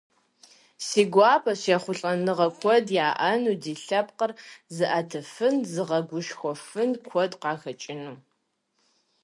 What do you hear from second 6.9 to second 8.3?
куэд къахэкӏыну.